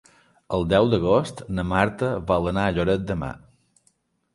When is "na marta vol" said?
1.59-2.53